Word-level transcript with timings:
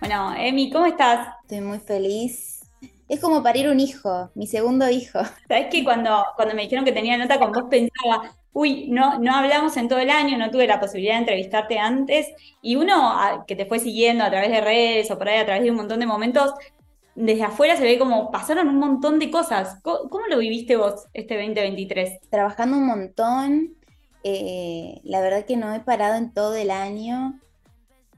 Bueno, 0.00 0.34
Emi, 0.36 0.70
¿cómo 0.70 0.86
estás? 0.86 1.28
Estoy 1.42 1.60
muy 1.60 1.78
feliz. 1.78 2.60
Es 3.08 3.20
como 3.20 3.42
parir 3.42 3.68
un 3.68 3.78
hijo, 3.78 4.30
mi 4.34 4.46
segundo 4.46 4.88
hijo. 4.90 5.20
Sabes 5.48 5.66
que 5.70 5.84
cuando, 5.84 6.24
cuando 6.36 6.54
me 6.54 6.62
dijeron 6.62 6.84
que 6.84 6.92
tenía 6.92 7.16
nota 7.16 7.38
con 7.38 7.52
vos 7.52 7.64
pensaba, 7.70 8.32
uy, 8.52 8.88
no, 8.88 9.18
no 9.18 9.34
hablamos 9.34 9.76
en 9.76 9.88
todo 9.88 9.98
el 9.98 10.10
año, 10.10 10.38
no 10.38 10.50
tuve 10.50 10.66
la 10.66 10.80
posibilidad 10.80 11.14
de 11.14 11.20
entrevistarte 11.20 11.78
antes, 11.78 12.28
y 12.62 12.76
uno 12.76 13.44
que 13.46 13.56
te 13.56 13.66
fue 13.66 13.78
siguiendo 13.78 14.24
a 14.24 14.30
través 14.30 14.50
de 14.50 14.60
redes 14.60 15.10
o 15.10 15.18
por 15.18 15.28
ahí 15.28 15.38
a 15.38 15.44
través 15.44 15.62
de 15.62 15.70
un 15.70 15.76
montón 15.76 16.00
de 16.00 16.06
momentos, 16.06 16.54
desde 17.14 17.44
afuera 17.44 17.76
se 17.76 17.84
ve 17.84 17.98
como 17.98 18.30
pasaron 18.30 18.68
un 18.68 18.78
montón 18.78 19.18
de 19.18 19.30
cosas. 19.30 19.78
¿Cómo, 19.82 20.26
lo 20.28 20.38
viviste 20.38 20.76
vos 20.76 21.06
este 21.12 21.36
2023? 21.36 22.28
Trabajando 22.30 22.76
un 22.76 22.86
montón, 22.86 23.76
eh, 24.24 25.00
la 25.04 25.20
verdad 25.20 25.44
que 25.44 25.56
no 25.56 25.74
he 25.74 25.80
parado 25.80 26.16
en 26.16 26.32
todo 26.32 26.54
el 26.56 26.70
año. 26.70 27.40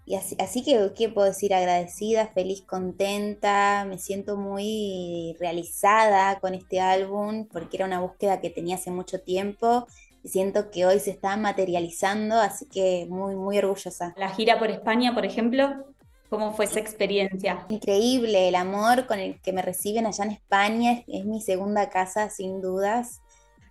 Y 0.05 0.17
así, 0.17 0.65
que, 0.65 0.93
¿qué 0.97 1.09
puedo 1.09 1.29
decir? 1.29 1.55
Agradecida, 1.55 2.27
feliz, 2.27 2.63
contenta, 2.63 3.85
me 3.89 3.99
siento 3.99 4.37
muy 4.37 5.37
realizada 5.39 6.41
con 6.41 6.55
este 6.55 6.81
álbum 6.81 7.47
porque 7.47 7.77
era 7.77 7.87
una 7.87 8.01
búsqueda 8.01 8.41
que 8.41 8.51
tenía 8.51 8.77
hace 8.77 8.91
mucho 8.91 9.21
tiempo 9.21 9.87
y 10.25 10.29
siento 10.29 10.73
que 10.73 10.87
hoy 10.87 10.99
se 10.99 11.11
está 11.11 11.37
materializando, 11.37 12.37
así 12.41 12.67
que 12.67 13.07
muy, 13.09 13.37
muy 13.37 13.59
orgullosa. 13.59 14.13
La 14.17 14.31
gira 14.31 14.59
por 14.59 14.71
España, 14.71 15.15
por 15.15 15.25
ejemplo, 15.25 15.87
¿cómo 16.29 16.53
fue 16.53 16.65
esa 16.65 16.81
experiencia? 16.81 17.65
Increíble, 17.69 18.49
el 18.49 18.57
amor 18.57 19.07
con 19.07 19.21
el 19.21 19.41
que 19.41 19.53
me 19.53 19.63
reciben 19.63 20.07
allá 20.07 20.25
en 20.25 20.31
España 20.33 21.05
es 21.07 21.25
mi 21.25 21.41
segunda 21.41 21.91
casa, 21.91 22.29
sin 22.29 22.61
dudas. 22.61 23.21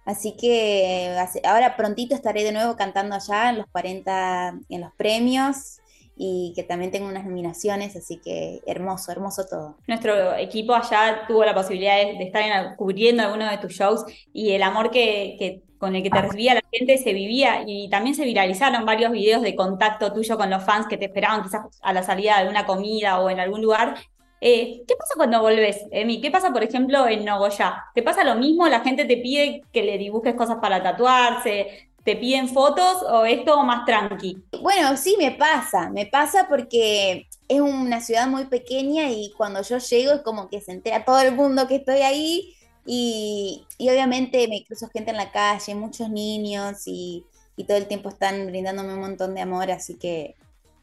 Así 0.06 0.36
que 0.36 1.14
ahora 1.44 1.76
prontito 1.76 2.16
estaré 2.16 2.44
de 2.44 2.54
nuevo 2.54 2.78
cantando 2.78 3.16
allá 3.16 3.50
en 3.50 3.58
los 3.60 3.68
40, 3.68 4.60
en 4.70 4.82
los 4.82 4.94
premios 4.96 5.81
y 6.24 6.54
que 6.54 6.62
también 6.62 6.92
tengo 6.92 7.08
unas 7.08 7.26
nominaciones, 7.26 7.96
así 7.96 8.18
que 8.18 8.62
hermoso, 8.68 9.12
hermoso 9.12 9.48
todo. 9.50 9.78
Nuestro 9.88 10.36
equipo 10.36 10.76
allá 10.76 11.24
tuvo 11.28 11.44
la 11.44 11.56
posibilidad 11.56 11.96
de, 11.96 12.24
estar 12.24 12.76
cubriendo 12.76 13.24
algunos 13.24 13.50
de 13.50 13.58
tus 13.58 13.74
shows 13.74 14.06
y 14.32 14.52
el 14.52 14.62
amor 14.62 14.92
que, 14.92 15.64
con 15.80 15.96
el 15.96 16.04
que 16.04 16.12
te 16.12 16.22
recibía 16.22 16.54
la 16.54 16.62
gente 16.72 17.00
se 17.00 17.14
vivía 17.14 17.64
y 17.66 17.90
también 17.90 18.14
se 18.14 18.24
viralizaron 18.24 18.86
varios 18.86 19.12
videos 19.12 19.42
de 19.42 19.56
contacto 19.56 20.14
tuyo 20.14 20.38
con 20.38 20.52
los 20.52 20.64
fans 20.64 20.86
que 20.86 20.98
te 20.98 21.06
esperaban 21.06 21.42
quizás 21.42 21.66
a 21.82 21.92
la 21.92 22.04
salida 22.04 22.34
de 22.34 22.42
alguna 22.42 22.68
comida 22.68 23.20
o 23.20 23.28
en 23.32 23.40
algún 23.40 23.64
lugar. 23.64 23.96
Eh, 24.42 24.84
¿Qué 24.88 24.96
pasa 24.96 25.14
cuando 25.16 25.42
volvés, 25.42 25.86
Emi? 25.90 26.22
¿Qué 26.22 26.30
pasa, 26.30 26.52
por 26.52 26.64
ejemplo, 26.64 27.08
en 27.08 27.26
Nogoyá? 27.26 27.86
¿Te 27.96 28.04
pasa 28.04 28.24
lo 28.24 28.36
mismo? 28.36 28.68
¿La 28.68 28.82
gente 28.82 29.06
te 29.06 29.18
pide 29.18 29.64
que 29.74 29.82
le 29.82 29.98
dibujes 29.98 30.36
cosas 30.36 30.58
para 30.62 30.84
tatuarse? 30.84 31.91
¿Te 32.04 32.16
piden 32.16 32.50
fotos 32.50 33.04
o 33.04 33.26
es 33.26 33.46
todo 33.46 33.64
más 33.64 33.86
tranqui? 33.86 34.44
Bueno, 34.60 34.98
sí, 34.98 35.16
me 35.20 35.32
pasa, 35.32 35.90
me 35.90 36.08
pasa 36.08 36.48
porque 36.50 37.28
es 37.48 37.62
una 37.62 38.02
ciudad 38.02 38.28
muy 38.28 38.46
pequeña 38.46 39.10
y 39.12 39.32
cuando 39.38 39.62
yo 39.62 39.78
llego 39.78 40.14
es 40.14 40.22
como 40.22 40.50
que 40.50 40.62
se 40.62 40.72
entera 40.72 41.06
todo 41.06 41.20
el 41.20 41.36
mundo 41.36 41.68
que 41.68 41.76
estoy 41.76 42.02
ahí 42.02 42.56
y, 42.86 43.66
obviamente 43.80 44.48
me 44.48 44.64
cruzo 44.66 44.90
gente 44.90 45.12
en 45.12 45.18
la 45.18 45.32
calle, 45.32 45.76
muchos 45.76 46.10
niños 46.10 46.82
y, 46.88 47.24
y, 47.56 47.66
todo 47.66 47.78
el 47.78 47.88
tiempo 47.88 48.10
están 48.10 48.48
brindándome 48.48 48.96
un 48.96 49.02
montón 49.02 49.36
de 49.36 49.42
amor, 49.42 49.70
así 49.70 49.96
que 49.96 50.36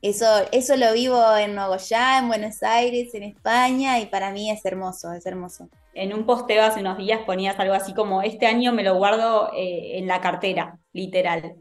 eso, 0.02 0.26
eso 0.52 0.76
lo 0.76 0.92
vivo 0.92 1.36
en 1.36 1.56
Nogoyá, 1.56 2.18
en 2.18 2.28
Buenos 2.28 2.62
Aires, 2.62 3.12
en 3.14 3.24
España 3.24 3.98
y 3.98 4.06
para 4.06 4.30
mí 4.30 4.50
es 4.50 4.64
hermoso, 4.64 5.12
es 5.12 5.26
hermoso 5.26 5.68
en 5.94 6.14
un 6.14 6.26
posteo 6.26 6.62
hace 6.62 6.80
unos 6.80 6.98
días 6.98 7.20
ponías 7.26 7.58
algo 7.58 7.74
así 7.74 7.94
como, 7.94 8.22
este 8.22 8.46
año 8.46 8.72
me 8.72 8.82
lo 8.82 8.96
guardo 8.96 9.50
eh, 9.54 9.98
en 9.98 10.06
la 10.06 10.20
cartera, 10.20 10.78
literal. 10.92 11.56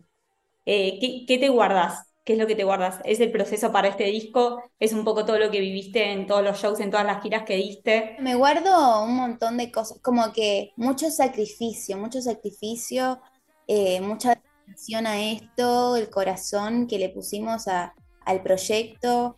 Eh, 0.66 1.26
¿qué, 1.28 1.38
te 1.38 1.50
guardas? 1.50 2.08
¿Qué 2.26 2.34
es 2.34 2.40
lo 2.40 2.46
que 2.46 2.56
te 2.56 2.66
guardas? 2.66 3.00
¿Es 3.06 3.20
el 3.20 3.32
proceso 3.32 3.72
para 3.72 3.88
este 3.88 4.04
disco? 4.06 4.62
¿Es 4.80 4.92
un 4.94 5.06
poco 5.06 5.26
todo 5.26 5.40
lo 5.40 5.50
que 5.50 5.62
viviste 5.62 6.12
en 6.12 6.28
todos 6.28 6.44
los 6.44 6.60
shows, 6.60 6.80
en 6.82 6.92
todas 6.92 7.06
las 7.06 7.24
giras 7.24 7.44
que 7.44 7.56
diste? 7.56 8.18
Me 8.20 8.36
guardo 8.36 9.04
un 9.04 9.16
montón 9.16 9.58
de 9.58 9.72
cosas, 9.72 10.00
como 10.02 10.34
que 10.34 10.72
mucho 10.76 11.10
sacrificio, 11.10 11.98
mucho 11.98 12.22
sacrificio, 12.22 13.22
eh, 13.66 14.02
mucha 14.02 14.36
dedicación 14.66 15.08
a 15.08 15.22
esto, 15.22 15.96
el 15.96 16.10
corazón 16.10 16.88
que 16.88 17.00
le 17.00 17.10
pusimos 17.10 17.68
al 17.68 18.44
proyecto 18.44 19.38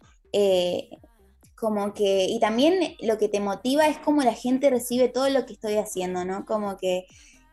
como 1.59 1.93
que, 1.93 2.25
y 2.25 2.39
también 2.39 2.95
lo 3.01 3.17
que 3.17 3.29
te 3.29 3.39
motiva 3.39 3.87
es 3.87 3.97
cómo 3.99 4.21
la 4.21 4.33
gente 4.33 4.69
recibe 4.69 5.09
todo 5.09 5.29
lo 5.29 5.45
que 5.45 5.53
estoy 5.53 5.75
haciendo, 5.75 6.25
¿no? 6.25 6.45
Como 6.45 6.77
que, 6.77 7.05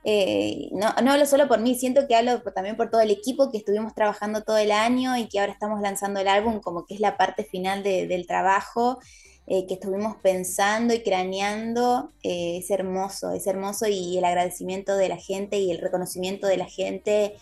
eh, 0.04 0.68
no, 0.72 0.94
no, 1.02 1.12
hablo 1.12 1.26
solo 1.26 1.48
por 1.48 1.60
mí, 1.60 1.74
siento 1.74 2.06
que 2.06 2.14
hablo 2.14 2.40
también 2.54 2.76
por 2.76 2.90
todo 2.90 3.00
el 3.00 3.10
equipo 3.10 3.50
que 3.50 3.58
estuvimos 3.58 3.94
trabajando 3.94 4.42
todo 4.42 4.58
el 4.58 4.70
año 4.70 5.16
y 5.16 5.28
que 5.28 5.40
ahora 5.40 5.52
estamos 5.52 5.80
lanzando 5.80 6.20
el 6.20 6.28
álbum, 6.28 6.60
como 6.60 6.86
que 6.86 6.94
es 6.94 7.00
la 7.00 7.16
parte 7.16 7.44
final 7.44 7.82
del 7.82 8.26
trabajo. 8.26 8.98
Eh, 9.48 9.64
que 9.68 9.74
estuvimos 9.74 10.16
pensando 10.16 10.92
y 10.92 11.04
craneando, 11.04 12.10
eh, 12.24 12.56
es 12.58 12.68
hermoso, 12.72 13.30
es 13.30 13.46
hermoso 13.46 13.86
y 13.86 14.18
el 14.18 14.24
agradecimiento 14.24 14.96
de 14.96 15.08
la 15.08 15.18
gente 15.18 15.60
y 15.60 15.70
el 15.70 15.78
reconocimiento 15.78 16.48
de 16.48 16.56
la 16.56 16.66
gente 16.66 17.36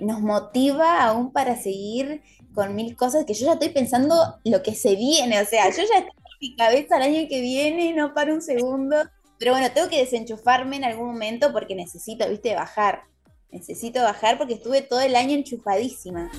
nos 0.00 0.20
motiva 0.20 1.02
aún 1.02 1.32
para 1.32 1.56
seguir 1.56 2.22
con 2.54 2.74
mil 2.74 2.96
cosas 2.96 3.24
que 3.24 3.34
yo 3.34 3.46
ya 3.46 3.52
estoy 3.54 3.70
pensando 3.70 4.14
lo 4.44 4.62
que 4.62 4.74
se 4.74 4.96
viene, 4.96 5.40
o 5.40 5.44
sea, 5.44 5.70
yo 5.70 5.78
ya 5.78 5.98
estoy 5.98 5.98
en 6.00 6.38
mi 6.40 6.56
cabeza 6.56 6.96
el 6.96 7.02
año 7.02 7.28
que 7.28 7.40
viene, 7.40 7.92
no 7.92 8.12
para 8.12 8.34
un 8.34 8.42
segundo, 8.42 8.96
pero 9.38 9.52
bueno, 9.52 9.68
tengo 9.72 9.88
que 9.88 9.98
desenchufarme 9.98 10.76
en 10.76 10.84
algún 10.84 11.06
momento 11.06 11.52
porque 11.52 11.74
necesito, 11.74 12.28
viste, 12.28 12.54
bajar, 12.54 13.04
necesito 13.50 14.02
bajar 14.02 14.36
porque 14.36 14.54
estuve 14.54 14.82
todo 14.82 15.00
el 15.00 15.16
año 15.16 15.34
enchufadísima. 15.34 16.30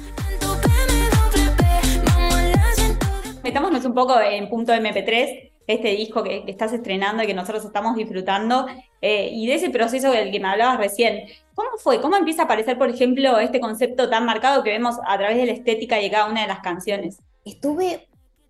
Metámonos 3.43 3.83
un 3.85 3.95
poco 3.95 4.19
en 4.19 4.49
punto 4.49 4.71
MP3, 4.73 5.50
este 5.73 5.89
disco 5.89 6.23
que, 6.23 6.43
estás 6.47 6.73
estrenando 6.73 7.23
y 7.23 7.27
que 7.27 7.33
nosotros 7.33 7.65
estamos 7.65 7.95
disfrutando, 7.95 8.65
eh, 9.01 9.29
y 9.31 9.47
de 9.47 9.55
ese 9.55 9.69
proceso 9.69 10.11
del 10.11 10.31
que 10.31 10.39
me 10.39 10.47
hablabas 10.47 10.77
recién. 10.77 11.27
¿Cómo 11.53 11.69
fue? 11.77 12.01
¿Cómo 12.01 12.15
empieza 12.15 12.43
a 12.43 12.45
aparecer, 12.45 12.77
por 12.77 12.89
ejemplo, 12.89 13.39
este 13.39 13.59
concepto 13.59 14.09
tan 14.09 14.25
marcado 14.25 14.63
que 14.63 14.71
vemos 14.71 14.97
a 15.05 15.17
través 15.17 15.37
de 15.37 15.45
la 15.45 15.51
estética 15.53 15.97
de 15.97 16.11
cada 16.11 16.29
una 16.29 16.41
de 16.41 16.47
las 16.47 16.59
canciones? 16.59 17.17
Estuve 17.45 18.07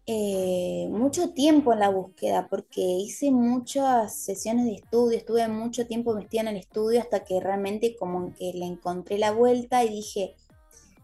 eh, 0.08 0.88
mucho 0.90 1.30
tiempo 1.30 1.74
en 1.74 1.80
la 1.80 1.90
búsqueda 1.90 2.48
porque 2.50 2.82
hice 2.82 3.32
muchas 3.32 4.16
sesiones 4.16 4.66
de 4.66 4.74
estudio, 4.74 5.18
estuve 5.18 5.48
mucho 5.48 5.86
tiempo 5.86 6.14
metida 6.16 6.42
en 6.42 6.48
el 6.50 6.58
estudio 6.58 7.00
hasta 7.00 7.24
que 7.24 7.40
realmente 7.40 7.96
como 7.96 8.34
que 8.34 8.52
le 8.54 8.66
encontré 8.66 9.18
la 9.20 9.32
vuelta 9.32 9.84
y 9.84 9.90
dije, 9.90 10.36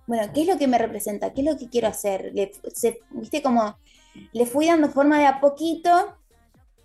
bueno, 0.07 0.23
¿qué 0.33 0.41
es 0.41 0.47
lo 0.47 0.57
que 0.57 0.67
me 0.67 0.77
representa? 0.77 1.33
¿Qué 1.33 1.41
es 1.41 1.47
lo 1.47 1.57
que 1.57 1.69
quiero 1.69 1.89
hacer? 1.89 2.31
Viste 3.11 3.41
como 3.43 3.77
le 4.33 4.45
fui 4.45 4.67
dando 4.67 4.89
forma 4.89 5.19
de 5.19 5.25
a 5.25 5.39
poquito, 5.39 5.89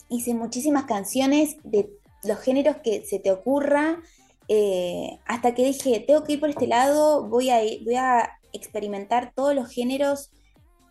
hice 0.09 0.35
muchísimas 0.35 0.85
canciones 0.85 1.57
de 1.65 1.91
los 2.25 2.39
géneros 2.39 2.77
que 2.77 3.05
se 3.05 3.19
te 3.19 3.33
ocurra, 3.33 4.01
eh, 4.49 5.19
hasta 5.27 5.55
que 5.55 5.65
dije, 5.65 6.01
tengo 6.07 6.25
que 6.25 6.35
ir 6.35 6.41
por 6.41 6.51
este 6.51 6.67
lado, 6.67 7.29
voy 7.29 7.51
a, 7.51 7.59
voy 7.85 7.95
a 7.97 8.39
experimentar 8.53 9.33
todos 9.35 9.55
los 9.55 9.69
géneros 9.69 10.31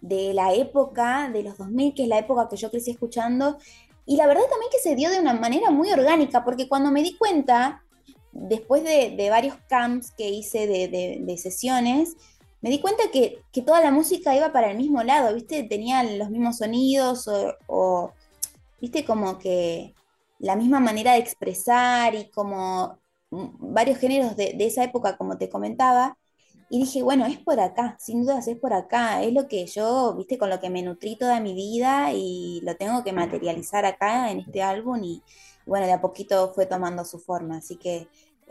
de 0.02 0.34
la 0.34 0.54
época, 0.54 1.30
de 1.32 1.44
los 1.44 1.58
2000, 1.58 1.94
que 1.94 2.04
es 2.04 2.10
la 2.10 2.18
época 2.18 2.48
que 2.50 2.58
yo 2.58 2.72
crecí 2.72 2.92
escuchando, 2.92 3.58
y 4.06 4.18
la 4.18 4.26
verdad 4.28 4.44
también 4.50 4.72
que 4.72 4.80
se 4.80 4.96
dio 4.96 5.10
de 5.10 5.20
una 5.20 5.34
manera 5.34 5.70
muy 5.70 5.92
orgánica, 5.92 6.44
porque 6.44 6.68
cuando 6.68 6.92
me 6.92 7.04
di 7.04 7.16
cuenta, 7.18 7.84
después 8.32 8.84
de, 8.84 9.28
varios 9.30 9.56
camps 9.70 10.12
que 10.12 10.30
hice 10.30 10.68
de 10.68 11.38
sesiones, 11.38 12.16
me 12.62 12.70
di 12.70 12.80
cuenta 12.80 13.04
que, 13.12 13.44
toda 13.66 13.82
la 13.82 13.92
música 13.92 14.36
iba 14.36 14.52
para 14.52 14.72
el 14.72 14.78
mismo 14.78 15.04
lado, 15.04 15.34
¿viste? 15.34 15.64
Tenían 15.64 16.20
los 16.20 16.30
mismos 16.30 16.58
sonidos 16.58 17.30
o, 17.68 18.12
¿viste? 18.80 19.04
Como 19.06 19.40
que 19.40 19.96
la 20.40 20.56
misma 20.56 20.80
manera 20.80 21.14
de 21.14 21.20
expresar 21.20 22.16
y 22.16 22.30
como 22.30 23.00
varios 23.32 23.98
géneros 24.00 24.36
de, 24.36 24.56
esa 24.60 24.84
época, 24.84 25.18
como 25.18 25.38
te 25.38 25.50
comentaba. 25.50 26.18
Y 26.70 26.80
dije, 26.80 27.04
bueno, 27.04 27.26
es 27.26 27.38
por 27.40 27.60
acá, 27.60 27.98
sin 28.00 28.22
dudas 28.22 28.48
es 28.48 28.58
por 28.58 28.74
acá, 28.74 29.24
es 29.24 29.34
lo 29.34 29.48
que 29.48 29.66
yo, 29.66 30.16
viste, 30.16 30.38
con 30.38 30.50
lo 30.50 30.62
que 30.62 30.70
me 30.70 30.82
nutrí 30.84 31.18
toda 31.18 31.42
mi 31.42 31.54
vida 31.54 32.14
y 32.14 32.62
lo 32.64 32.78
tengo 32.78 33.04
que 33.04 33.12
materializar 33.12 33.86
acá 33.86 34.32
en 34.32 34.40
este 34.40 34.62
álbum 34.64 35.04
y 35.04 35.22
bueno, 35.66 35.86
de 35.86 35.92
a 35.94 36.02
poquito 36.02 36.54
fue 36.54 36.66
tomando 36.66 37.04
su 37.04 37.20
forma, 37.20 37.58
así 37.58 37.76
que 37.76 38.08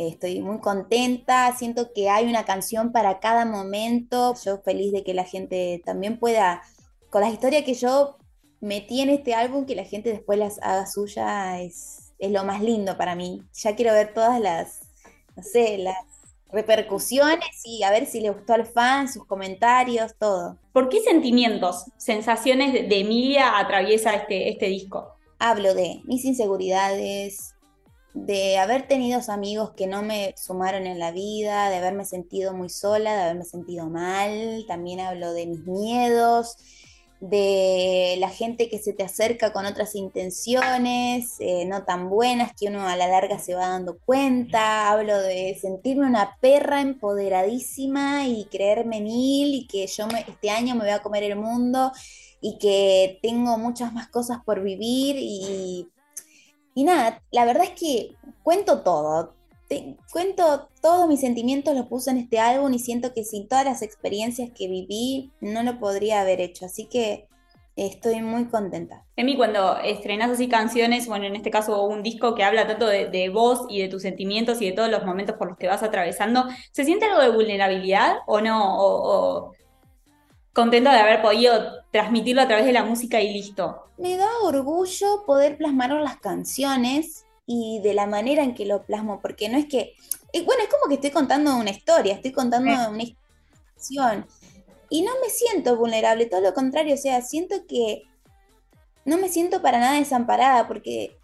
Estoy 0.08 0.40
muy 0.40 0.60
contenta, 0.60 1.54
siento 1.56 1.92
que 1.92 2.08
hay 2.08 2.26
una 2.26 2.44
canción 2.46 2.90
para 2.90 3.20
cada 3.20 3.44
momento. 3.44 4.34
Yo 4.42 4.62
feliz 4.62 4.92
de 4.92 5.04
que 5.04 5.12
la 5.12 5.24
gente 5.24 5.82
también 5.84 6.18
pueda, 6.18 6.62
con 7.10 7.20
las 7.20 7.32
historias 7.32 7.64
que 7.64 7.74
yo 7.74 8.16
metí 8.60 9.02
en 9.02 9.10
este 9.10 9.34
álbum, 9.34 9.66
que 9.66 9.74
la 9.74 9.84
gente 9.84 10.10
después 10.10 10.38
las 10.38 10.58
haga 10.62 10.86
suya, 10.86 11.60
es, 11.60 12.14
es 12.18 12.30
lo 12.30 12.44
más 12.44 12.62
lindo 12.62 12.96
para 12.96 13.14
mí. 13.14 13.42
Ya 13.52 13.76
quiero 13.76 13.92
ver 13.92 14.14
todas 14.14 14.40
las, 14.40 14.80
no 15.36 15.42
sé, 15.42 15.76
las 15.76 15.96
repercusiones 16.50 17.60
y 17.64 17.82
a 17.82 17.90
ver 17.90 18.06
si 18.06 18.20
le 18.20 18.30
gustó 18.30 18.54
al 18.54 18.66
fan, 18.66 19.06
sus 19.06 19.26
comentarios, 19.26 20.14
todo. 20.18 20.56
¿Por 20.72 20.88
qué 20.88 21.00
sentimientos, 21.00 21.84
sensaciones 21.98 22.72
de 22.72 23.00
Emilia 23.00 23.58
atraviesa 23.58 24.14
este, 24.14 24.48
este 24.48 24.66
disco? 24.66 25.14
Hablo 25.38 25.74
de 25.74 26.00
mis 26.04 26.24
inseguridades, 26.24 27.54
de 28.14 28.58
haber 28.58 28.88
tenido 28.88 29.20
amigos 29.28 29.72
que 29.76 29.86
no 29.86 30.02
me 30.02 30.34
sumaron 30.36 30.86
en 30.86 30.98
la 30.98 31.12
vida, 31.12 31.70
de 31.70 31.76
haberme 31.76 32.04
sentido 32.04 32.54
muy 32.54 32.68
sola, 32.68 33.14
de 33.14 33.22
haberme 33.22 33.44
sentido 33.44 33.88
mal, 33.88 34.64
también 34.66 35.00
hablo 35.00 35.32
de 35.32 35.46
mis 35.46 35.64
miedos, 35.66 36.56
de 37.20 38.16
la 38.18 38.30
gente 38.30 38.70
que 38.70 38.78
se 38.78 38.94
te 38.94 39.02
acerca 39.04 39.52
con 39.52 39.66
otras 39.66 39.94
intenciones, 39.94 41.36
eh, 41.38 41.66
no 41.66 41.84
tan 41.84 42.08
buenas, 42.08 42.52
que 42.58 42.68
uno 42.68 42.88
a 42.88 42.96
la 42.96 43.08
larga 43.08 43.38
se 43.38 43.54
va 43.54 43.68
dando 43.68 43.98
cuenta. 43.98 44.90
Hablo 44.90 45.18
de 45.18 45.56
sentirme 45.60 46.06
una 46.06 46.38
perra 46.40 46.80
empoderadísima 46.80 48.26
y 48.26 48.46
creerme 48.46 49.02
mil 49.02 49.54
y 49.54 49.66
que 49.66 49.86
yo 49.86 50.08
este 50.26 50.50
año 50.50 50.74
me 50.74 50.80
voy 50.80 50.90
a 50.90 51.02
comer 51.02 51.24
el 51.24 51.36
mundo 51.36 51.92
y 52.40 52.56
que 52.58 53.18
tengo 53.22 53.58
muchas 53.58 53.92
más 53.92 54.08
cosas 54.08 54.38
por 54.44 54.62
vivir 54.62 55.16
y, 55.18 55.88
y 56.80 56.84
nada, 56.84 57.22
la 57.30 57.44
verdad 57.44 57.64
es 57.64 57.78
que 57.78 58.14
cuento 58.42 58.80
todo. 58.80 59.34
cuento 60.10 60.70
todos 60.80 61.06
mis 61.08 61.20
sentimientos, 61.20 61.76
los 61.76 61.88
puse 61.88 62.10
en 62.10 62.16
este 62.16 62.38
álbum 62.38 62.72
y 62.72 62.78
siento 62.78 63.12
que 63.12 63.22
sin 63.22 63.48
todas 63.48 63.66
las 63.66 63.82
experiencias 63.82 64.48
que 64.56 64.66
viví 64.66 65.30
no 65.42 65.62
lo 65.62 65.78
podría 65.78 66.22
haber 66.22 66.40
hecho. 66.40 66.64
Así 66.64 66.86
que 66.86 67.28
estoy 67.76 68.22
muy 68.22 68.46
contenta. 68.46 69.04
Emi, 69.14 69.36
cuando 69.36 69.76
estrenas 69.80 70.30
así 70.30 70.48
canciones, 70.48 71.06
bueno, 71.06 71.26
en 71.26 71.36
este 71.36 71.50
caso 71.50 71.84
un 71.84 72.02
disco 72.02 72.34
que 72.34 72.44
habla 72.44 72.66
tanto 72.66 72.86
de, 72.86 73.28
vos 73.28 73.66
y 73.68 73.82
de 73.82 73.88
tus 73.88 74.00
sentimientos 74.00 74.62
y 74.62 74.70
de 74.70 74.72
todos 74.72 74.90
los 74.90 75.04
momentos 75.04 75.36
por 75.36 75.48
los 75.48 75.58
que 75.58 75.68
vas 75.68 75.82
atravesando, 75.82 76.46
¿se 76.72 76.86
siente 76.86 77.04
algo 77.04 77.20
de 77.20 77.28
vulnerabilidad 77.28 78.20
o 78.26 78.40
no? 78.40 78.78
o 78.78 79.52
contento 80.54 80.90
de 80.90 80.96
haber 80.96 81.20
podido 81.20 81.84
transmitirlo 81.90 82.40
a 82.40 82.46
través 82.46 82.64
de 82.64 82.72
la 82.72 82.84
música 82.84 83.20
y 83.20 83.34
listo. 83.34 83.89
Me 84.00 84.16
da 84.16 84.28
orgullo 84.42 85.24
poder 85.26 85.58
plasmar 85.58 85.90
las 85.92 86.18
canciones 86.18 87.26
y 87.46 87.80
de 87.82 87.94
la 87.94 88.06
manera 88.06 88.42
en 88.42 88.54
que 88.54 88.64
lo 88.64 88.84
plasmo, 88.84 89.20
porque 89.20 89.48
no 89.48 89.58
es 89.58 89.66
que, 89.66 89.94
bueno, 90.44 90.62
es 90.62 90.68
como 90.68 90.88
que 90.88 90.94
estoy 90.94 91.10
contando 91.10 91.56
una 91.56 91.70
historia, 91.70 92.14
estoy 92.14 92.32
contando 92.32 92.70
una 92.70 93.02
historia. 93.02 94.26
Y 94.88 95.02
no 95.02 95.12
me 95.22 95.28
siento 95.30 95.76
vulnerable, 95.76 96.26
todo 96.26 96.40
lo 96.40 96.54
contrario, 96.54 96.94
o 96.94 96.98
sea, 96.98 97.22
siento 97.22 97.66
que 97.68 98.02
no 99.04 99.18
me 99.18 99.28
siento 99.28 99.62
para 99.62 99.78
nada 99.78 99.98
desamparada, 99.98 100.66
porque 100.66 101.18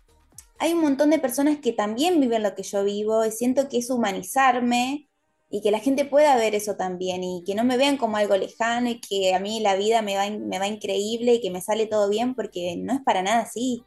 hay 0.58 0.72
un 0.72 0.80
montón 0.80 1.10
de 1.10 1.18
personas 1.18 1.58
que 1.58 1.72
también 1.72 2.20
viven 2.20 2.42
lo 2.42 2.54
que 2.54 2.62
yo 2.62 2.84
vivo 2.84 3.24
y 3.24 3.32
siento 3.32 3.68
que 3.68 3.78
es 3.78 3.90
humanizarme 3.90 5.08
y 5.48 5.60
que 5.60 5.70
la 5.70 5.78
gente 5.78 6.04
pueda 6.04 6.36
ver 6.36 6.54
eso 6.54 6.76
también 6.76 7.22
y 7.22 7.44
que 7.46 7.54
no 7.54 7.64
me 7.64 7.76
vean 7.76 7.96
como 7.96 8.16
algo 8.16 8.36
lejano 8.36 8.90
y 8.90 9.00
que 9.00 9.34
a 9.34 9.38
mí 9.38 9.60
la 9.60 9.76
vida 9.76 10.02
me 10.02 10.16
va, 10.16 10.28
me 10.28 10.58
va 10.58 10.66
increíble 10.66 11.34
y 11.34 11.40
que 11.40 11.50
me 11.50 11.60
sale 11.60 11.86
todo 11.86 12.08
bien 12.08 12.34
porque 12.34 12.76
no 12.76 12.92
es 12.92 13.00
para 13.00 13.22
nada 13.22 13.42
así. 13.42 13.84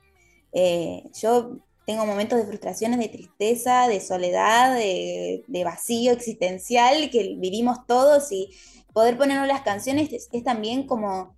Eh, 0.53 1.03
yo 1.21 1.57
tengo 1.85 2.05
momentos 2.05 2.37
de 2.37 2.45
frustraciones, 2.45 2.99
de 2.99 3.09
tristeza, 3.09 3.87
de 3.87 3.99
soledad, 3.99 4.75
de, 4.75 5.63
vacío 5.65 6.11
existencial 6.13 7.09
que 7.09 7.35
vivimos 7.37 7.85
todos 7.87 8.31
y 8.31 8.51
poder 8.93 9.17
ponernos 9.17 9.47
las 9.47 9.61
canciones 9.61 10.09
es, 10.13 10.43
también 10.43 10.85
como 10.85 11.35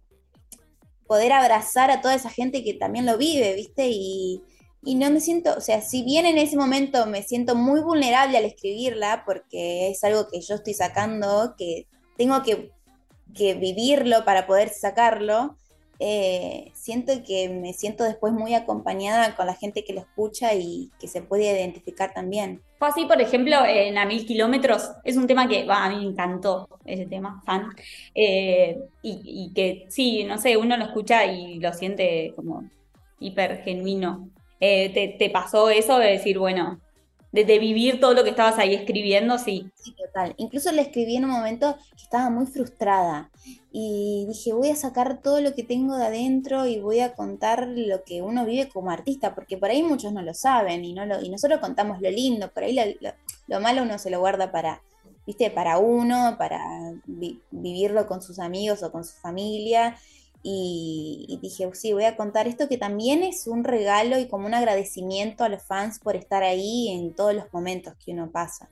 poder 1.07 1.31
abrazar 1.31 1.89
a 1.89 2.01
toda 2.01 2.15
esa 2.15 2.29
gente 2.29 2.63
que 2.63 2.74
también 2.74 3.06
lo 3.06 3.17
vive, 3.17 3.56
¿viste? 3.56 3.89
Y, 3.89 4.44
y 4.83 4.95
no 4.95 5.10
me 5.12 5.19
siento, 5.19 5.54
o 5.56 5.62
sea, 5.62 5.81
si 5.81 6.04
bien 6.04 6.25
en 6.25 6.38
ese 6.38 6.57
momento 6.57 7.06
me 7.06 7.22
siento 7.22 7.56
muy 7.56 7.81
vulnerable 7.81 8.38
al 8.38 8.45
escribirla, 8.45 9.24
porque 9.25 9.89
es 9.89 10.04
algo 10.04 10.28
que 10.28 10.42
yo 10.42 10.56
estoy 10.56 10.74
sacando, 10.74 11.54
que 11.57 11.88
tengo 12.18 12.42
que, 12.44 12.72
vivirlo 13.33 14.25
para 14.25 14.45
poder 14.45 14.69
sacarlo, 14.69 15.56
eh, 16.00 16.72
siento 16.74 17.13
que 17.25 17.48
me 17.48 17.74
siento 17.74 18.04
después 18.04 18.33
muy 18.33 18.56
acompañada 18.56 19.36
con 19.36 19.45
la 19.45 19.54
gente 19.54 19.86
que 19.86 19.94
lo 19.94 20.01
escucha 20.01 20.54
y 20.54 20.92
que 21.00 21.07
se 21.07 21.22
puede 21.22 21.44
identificar 21.44 22.13
también. 22.13 22.62
Fue 22.77 22.89
así, 22.89 23.06
por 23.06 23.22
ejemplo, 23.22 23.56
en 23.66 23.98
A 23.98 24.06
Mil 24.06 24.25
Kilómetros, 24.25 24.92
es 25.06 25.16
un 25.16 25.27
tema 25.27 25.48
que 25.48 25.66
a 25.69 25.89
mí 25.89 25.98
me 25.98 26.12
encantó, 26.12 26.68
ese 26.84 27.06
tema, 27.06 27.42
fan, 27.45 27.69
eh, 28.16 28.80
y, 29.01 29.22
y 29.24 29.54
que 29.54 29.86
sí, 29.89 30.25
no 30.25 30.38
sé, 30.39 30.57
uno 30.57 30.75
lo 30.75 30.86
escucha 30.86 31.25
y 31.25 31.60
lo 31.60 31.72
siente 31.72 32.34
como 32.36 32.69
hiper 33.19 33.63
genuino. 33.63 34.27
Eh, 34.63 35.16
te, 35.18 35.30
pasó 35.31 35.72
eso 35.72 35.98
de 35.98 36.12
decir, 36.12 36.38
bueno, 36.38 36.80
de, 37.31 37.44
vivir 37.58 38.00
todo 38.00 38.13
lo 38.13 38.24
que 38.24 38.30
estabas 38.30 38.60
ahí 38.60 38.75
escribiendo, 38.75 39.40
sí. 39.40 39.72
Sí, 39.74 39.96
total. 39.96 40.36
Incluso 40.38 40.72
le 40.72 40.84
escribí 40.84 41.16
en 41.16 41.25
un 41.25 41.31
momento 41.31 41.78
que 41.98 42.04
estaba 42.04 42.30
muy 42.30 42.46
frustrada 42.46 43.31
y 43.72 44.25
dije, 44.28 44.54
voy 44.54 44.69
a 44.69 44.75
sacar 44.75 45.19
todo 45.19 45.42
lo 45.42 45.56
que 45.56 45.63
tengo 45.63 45.98
de 45.98 46.06
adentro 46.06 46.68
y 46.68 46.80
voy 46.80 47.00
a 47.00 47.16
contar 47.16 47.69
lo 47.69 48.04
que 48.04 48.22
uno 48.22 48.46
vive 48.46 48.69
como 48.69 48.92
artista, 48.92 49.34
porque 49.34 49.58
por 49.58 49.72
ahí 49.72 49.81
muchos 49.81 50.13
no 50.13 50.22
lo 50.22 50.36
saben 50.36 50.86
y, 50.86 50.94
no 50.94 51.08
lo, 51.08 51.19
y 51.24 51.30
nosotros 51.30 51.60
contamos 51.60 52.00
lo 52.00 52.12
lindo, 52.12 52.52
por 52.52 52.63
ahí 52.63 52.78
lo, 53.48 53.60
malo 53.60 53.81
uno 53.81 53.98
se 53.98 54.12
lo 54.12 54.19
guarda 54.19 54.52
para, 54.52 54.84
viste, 55.25 55.50
para 55.50 55.80
uno, 55.80 56.36
para 56.38 56.62
vivirlo 57.08 58.06
con 58.06 58.22
sus 58.22 58.38
amigos 58.38 58.84
o 58.84 58.92
con 58.92 59.04
su 59.04 59.13
familia 59.13 59.98
y, 60.43 61.38
dije, 61.41 61.69
sí, 61.73 61.93
voy 61.93 62.05
a 62.05 62.17
contar 62.17 62.47
esto 62.47 62.67
que 62.67 62.77
también 62.77 63.21
es 63.21 63.45
un 63.45 63.63
regalo 63.63 64.17
y 64.17 64.27
como 64.27 64.47
un 64.47 64.55
agradecimiento 64.55 65.43
a 65.43 65.49
los 65.49 65.63
fans 65.63 65.99
por 65.99 66.15
estar 66.15 66.41
ahí 66.41 66.89
en 66.89 67.13
todos 67.13 67.35
los 67.35 67.51
momentos 67.53 67.93
que 68.03 68.11
uno 68.11 68.31
pasa. 68.31 68.69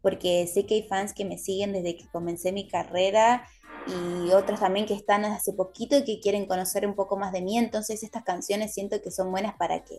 Porque 0.00 0.46
sé 0.46 0.64
que 0.64 0.76
hay 0.76 0.82
fans 0.84 1.12
que 1.12 1.24
me 1.24 1.36
siguen 1.36 1.72
desde 1.72 1.96
que 1.96 2.08
comencé 2.08 2.52
mi 2.52 2.68
carrera 2.68 3.48
y 3.88 4.30
otros 4.30 4.60
también 4.60 4.86
que 4.86 4.94
están 4.94 5.24
hace 5.24 5.52
poquito 5.52 5.96
y 5.96 6.04
que 6.04 6.20
quieren 6.20 6.46
conocer 6.46 6.86
un 6.86 6.94
poco 6.94 7.16
más 7.16 7.32
de 7.32 7.42
mí. 7.42 7.58
Entonces 7.58 8.04
estas 8.04 8.22
canciones 8.22 8.72
siento 8.72 9.02
que 9.02 9.10
son 9.10 9.32
buenas 9.32 9.56
para 9.56 9.82
que 9.84 9.98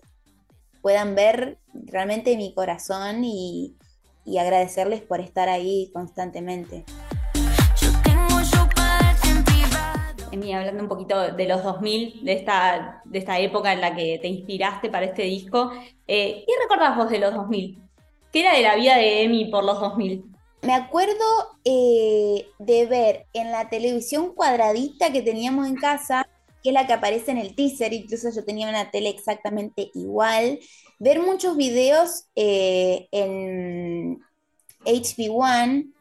puedan 0.81 1.15
ver 1.15 1.57
realmente 1.73 2.37
mi 2.37 2.53
corazón 2.53 3.25
y, 3.25 3.75
y 4.23 4.37
agradecerles 4.37 5.01
por 5.01 5.19
estar 5.19 5.49
ahí 5.49 5.91
constantemente. 5.93 6.85
Emi, 10.31 10.53
hablando 10.53 10.83
un 10.83 10.89
poquito 10.89 11.31
de 11.31 11.47
los 11.47 11.63
2000, 11.63 12.23
de 12.23 12.33
esta, 12.33 13.01
de 13.05 13.19
esta 13.19 13.39
época 13.39 13.73
en 13.73 13.81
la 13.81 13.95
que 13.95 14.19
te 14.21 14.27
inspiraste 14.27 14.89
para 14.89 15.05
este 15.05 15.23
disco, 15.23 15.71
eh, 16.07 16.43
¿qué 16.45 16.53
recordás 16.61 16.97
vos 16.97 17.09
de 17.09 17.19
los 17.19 17.33
2000? 17.33 17.81
¿Qué 18.31 18.41
era 18.41 18.53
de 18.53 18.61
la 18.61 18.75
vida 18.75 18.97
de 18.97 19.23
Emi 19.23 19.45
por 19.45 19.63
los 19.63 19.79
2000? 19.79 20.23
Me 20.61 20.73
acuerdo 20.73 21.13
eh, 21.63 22.47
de 22.59 22.85
ver 22.85 23.25
en 23.33 23.51
la 23.51 23.69
televisión 23.69 24.33
cuadradita 24.33 25.11
que 25.11 25.21
teníamos 25.21 25.67
en 25.67 25.75
casa, 25.75 26.27
que 26.61 26.69
es 26.69 26.73
la 26.73 26.85
que 26.85 26.93
aparece 26.93 27.31
en 27.31 27.37
el 27.37 27.55
teaser, 27.55 27.93
incluso 27.93 28.29
yo 28.29 28.43
tenía 28.43 28.67
una 28.67 28.91
tele 28.91 29.09
exactamente 29.09 29.89
igual, 29.93 30.59
ver 30.99 31.21
muchos 31.21 31.55
videos 31.55 32.25
eh, 32.35 33.07
en 33.11 34.19
HB1, 34.85 35.93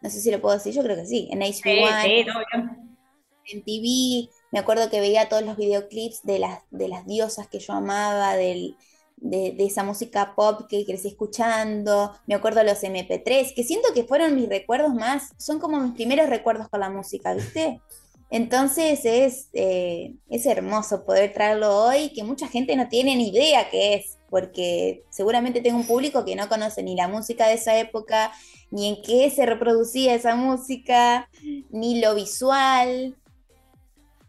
no 0.00 0.10
sé 0.10 0.20
si 0.20 0.30
lo 0.30 0.40
puedo 0.40 0.54
decir, 0.54 0.72
yo 0.72 0.82
creo 0.82 0.96
que 0.96 1.06
sí, 1.06 1.28
en 1.32 1.40
HB1. 1.40 2.02
Sí, 2.02 2.24
sí, 2.24 2.83
en 3.50 3.62
TV, 3.62 4.30
me 4.50 4.58
acuerdo 4.58 4.90
que 4.90 5.00
veía 5.00 5.28
todos 5.28 5.42
los 5.42 5.56
videoclips 5.56 6.22
de 6.22 6.38
las, 6.38 6.60
de 6.70 6.88
las 6.88 7.06
diosas 7.06 7.48
que 7.48 7.58
yo 7.58 7.72
amaba, 7.72 8.36
de, 8.36 8.74
esa 9.58 9.84
música 9.84 10.34
pop 10.34 10.66
que 10.68 10.84
crecí 10.84 11.08
escuchando, 11.08 12.12
me 12.26 12.34
acuerdo 12.34 12.62
los 12.62 12.82
MP3, 12.82 13.54
que 13.54 13.64
siento 13.64 13.88
que 13.94 14.04
fueron 14.04 14.34
mis 14.34 14.48
recuerdos 14.48 14.94
más, 14.94 15.30
son 15.38 15.58
como 15.58 15.80
mis 15.80 15.92
primeros 15.92 16.28
recuerdos 16.28 16.68
con 16.68 16.80
la 16.80 16.90
música, 16.90 17.32
¿viste? 17.32 17.80
Entonces 18.30 19.04
es, 19.04 19.48
eh, 19.52 20.14
es 20.28 20.44
hermoso 20.44 21.04
poder 21.04 21.32
traerlo 21.32 21.84
hoy, 21.84 22.10
que 22.10 22.24
mucha 22.24 22.48
gente 22.48 22.76
no 22.76 22.88
tiene 22.88 23.16
ni 23.16 23.28
idea 23.28 23.70
qué 23.70 23.94
es, 23.94 24.18
porque 24.28 25.04
seguramente 25.10 25.60
tengo 25.60 25.78
un 25.78 25.86
público 25.86 26.24
que 26.24 26.36
no 26.36 26.48
conoce 26.48 26.82
ni 26.82 26.96
la 26.96 27.08
música 27.08 27.46
de 27.46 27.54
esa 27.54 27.78
época, 27.78 28.32
ni 28.70 28.88
en 28.88 29.02
qué 29.02 29.30
se 29.30 29.46
reproducía 29.46 30.14
esa 30.14 30.34
música, 30.34 31.30
ni 31.70 32.00
lo 32.00 32.14
visual, 32.14 33.16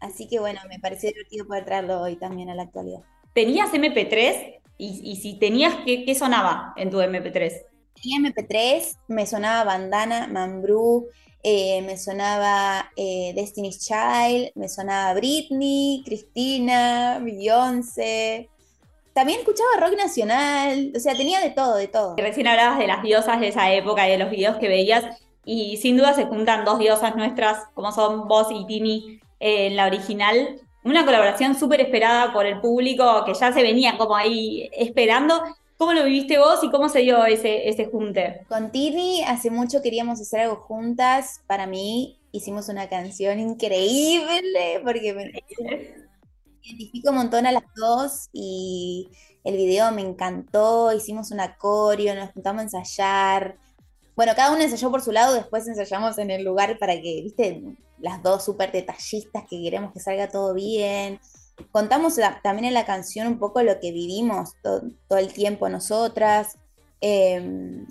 Así 0.00 0.28
que 0.28 0.38
bueno, 0.40 0.60
me 0.68 0.78
pareció 0.78 1.10
divertido 1.10 1.46
poder 1.46 1.64
traerlo 1.64 2.00
hoy 2.00 2.16
también 2.16 2.50
a 2.50 2.54
la 2.54 2.64
actualidad. 2.64 3.00
¿Tenías 3.32 3.72
MP3? 3.72 4.60
Y, 4.78 5.16
si 5.16 5.38
tenías, 5.38 5.74
¿qué, 5.86 6.14
sonaba 6.14 6.74
en 6.76 6.90
tu 6.90 6.98
MP3? 6.98 7.62
Tenía 7.94 8.30
MP3, 8.30 8.98
me 9.08 9.26
sonaba 9.26 9.64
Bandana, 9.64 10.26
Mambrú, 10.26 11.08
eh, 11.42 11.80
me 11.80 11.96
sonaba 11.96 12.90
eh, 12.94 13.32
Destiny's 13.34 13.78
Child, 13.78 14.50
me 14.54 14.68
sonaba 14.68 15.14
Britney, 15.14 16.02
Cristina, 16.04 17.20
Beyoncé. 17.22 18.50
También 19.14 19.38
escuchaba 19.38 19.80
rock 19.80 19.96
nacional, 19.96 20.92
o 20.94 21.00
sea, 21.00 21.14
tenía 21.14 21.40
de 21.40 21.50
todo, 21.50 21.76
de 21.76 21.88
todo. 21.88 22.16
Recién 22.18 22.46
hablabas 22.48 22.78
de 22.78 22.86
las 22.86 23.02
diosas 23.02 23.40
de 23.40 23.48
esa 23.48 23.72
época 23.72 24.06
y 24.06 24.10
de 24.10 24.18
los 24.18 24.30
videos 24.30 24.58
que 24.58 24.68
veías, 24.68 25.04
y 25.42 25.78
sin 25.78 25.96
duda 25.96 26.12
se 26.12 26.26
juntan 26.26 26.66
dos 26.66 26.78
diosas 26.78 27.16
nuestras, 27.16 27.64
como 27.72 27.92
son 27.92 28.28
vos 28.28 28.48
y 28.50 28.66
Tini, 28.66 29.20
en 29.40 29.76
la 29.76 29.86
original, 29.86 30.60
una 30.84 31.04
colaboración 31.04 31.54
súper 31.54 31.80
esperada 31.80 32.32
por 32.32 32.46
el 32.46 32.60
público 32.60 33.24
que 33.24 33.34
ya 33.34 33.52
se 33.52 33.62
venía 33.62 33.98
como 33.98 34.16
ahí 34.16 34.70
esperando. 34.72 35.42
¿Cómo 35.76 35.92
lo 35.92 36.04
viviste 36.04 36.38
vos 36.38 36.60
y 36.62 36.70
cómo 36.70 36.88
se 36.88 37.00
dio 37.00 37.24
ese, 37.26 37.68
ese 37.68 37.86
junte? 37.86 38.46
Con 38.48 38.70
Tini 38.70 39.22
hace 39.24 39.50
mucho 39.50 39.82
queríamos 39.82 40.20
hacer 40.20 40.40
algo 40.42 40.56
juntas. 40.56 41.42
Para 41.46 41.66
mí 41.66 42.18
hicimos 42.32 42.68
una 42.68 42.88
canción 42.88 43.40
increíble 43.40 44.80
porque 44.84 45.12
me 45.12 45.32
identifico 46.62 47.10
un 47.10 47.16
montón 47.16 47.46
a 47.46 47.52
las 47.52 47.64
dos 47.74 48.28
y 48.32 49.08
el 49.44 49.56
video 49.56 49.90
me 49.92 50.02
encantó. 50.02 50.92
Hicimos 50.92 51.30
una 51.30 51.56
coreo, 51.56 52.14
nos 52.14 52.30
juntamos 52.32 52.60
a 52.60 52.64
ensayar 52.64 53.56
bueno, 54.16 54.32
cada 54.34 54.50
uno 54.52 54.62
ensayó 54.62 54.90
por 54.90 55.02
su 55.02 55.12
lado, 55.12 55.34
después 55.34 55.68
ensayamos 55.68 56.16
en 56.16 56.30
el 56.30 56.42
lugar 56.42 56.78
para 56.78 56.94
que, 56.94 57.20
viste, 57.22 57.62
las 57.98 58.22
dos 58.22 58.44
súper 58.44 58.72
detallistas 58.72 59.44
que 59.48 59.60
queremos 59.62 59.92
que 59.92 60.00
salga 60.00 60.28
todo 60.28 60.54
bien. 60.54 61.20
Contamos 61.70 62.16
también 62.42 62.64
en 62.66 62.74
la 62.74 62.86
canción 62.86 63.26
un 63.26 63.38
poco 63.38 63.62
lo 63.62 63.78
que 63.78 63.92
vivimos 63.92 64.54
todo, 64.62 64.82
el 65.18 65.32
tiempo 65.32 65.68
nosotras. 65.68 66.56
Em, 67.02 67.86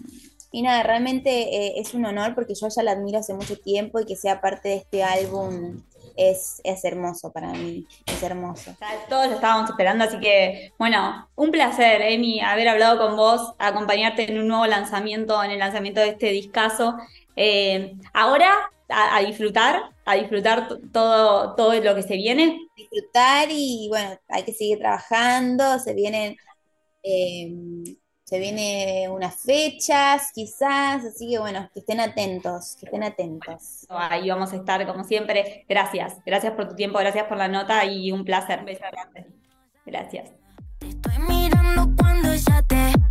y 0.52 0.64
nada, 0.64 0.82
realmente 0.84 1.30
eh, 1.30 1.74
es 1.78 1.94
un 1.94 2.06
honor 2.06 2.34
porque 2.34 2.56
yo 2.56 2.68
ya 2.70 2.82
la 2.82 2.92
admiro 2.92 3.20
hace 3.20 3.34
mucho 3.34 3.58
tiempo 3.58 4.00
y 4.00 4.06
que 4.06 4.16
sea 4.16 4.42
parte 4.42 4.70
de 4.70 4.76
este 4.78 5.04
álbum 5.04 5.82
es, 6.16 6.62
hermoso 6.84 7.32
para 7.32 7.50
mí, 7.50 7.86
es 8.06 8.24
hermoso. 8.24 8.76
Todos 9.10 9.28
lo 9.28 9.36
estábamos 9.36 9.70
esperando, 9.70 10.06
así 10.06 10.20
que 10.20 10.72
bueno, 10.78 11.30
un 11.36 11.52
placer, 11.52 12.02
Emi, 12.02 12.42
haber 12.42 12.68
hablado 12.68 12.98
con 12.98 13.16
vos, 13.16 13.54
acompañarte 13.60 14.32
en 14.32 14.40
un 14.40 14.48
nuevo 14.48 14.66
lanzamiento, 14.66 15.44
en 15.44 15.52
el 15.52 15.60
lanzamiento 15.60 16.02
de 16.02 16.10
este 16.10 16.28
discazo. 16.28 16.96
Eh, 17.36 17.96
ahora 18.14 18.72
a, 18.90 19.20
disfrutar, 19.22 19.92
a 20.06 20.16
disfrutar 20.16 20.68
todo, 20.92 21.56
todo 21.56 21.74
lo 21.74 21.96
que 21.96 22.04
se 22.04 22.16
viene. 22.16 22.60
Disfrutar 22.76 23.48
y 23.52 23.88
bueno, 23.90 24.20
hay 24.30 24.44
que 24.44 24.54
seguir 24.54 24.80
trabajando, 24.80 25.80
se 25.80 25.94
vienen... 25.94 26.36
Eh, 27.04 27.96
se 28.26 28.40
vienen 28.40 29.12
unas 29.12 29.36
fechas, 29.36 30.32
quizás, 30.34 31.06
así 31.06 31.30
que 31.30 31.40
bueno, 31.40 31.70
que 31.74 31.82
estén 31.82 32.00
atentos, 32.00 32.76
que 32.80 32.88
estén 32.88 33.04
atentos. 33.04 33.86
Ahí 33.88 34.30
vamos 34.30 34.52
a 34.52 34.56
estar, 34.56 34.86
como 34.88 35.04
siempre. 35.04 35.64
Gracias, 35.70 36.18
gracias 36.26 36.54
por 36.54 36.68
tu 36.68 36.76
tiempo, 36.76 36.98
gracias 36.98 37.26
por 37.26 37.38
la 37.38 37.48
nota 37.48 37.86
y 37.86 38.12
un 38.12 38.26
placer. 38.26 38.66
Beso 38.66 38.84
grande. 38.92 39.28
Gracias. 39.86 40.32
estoy 40.82 41.20
mirando 41.30 41.96
cuando 41.96 42.34
ya 42.34 42.64
te 42.64 43.05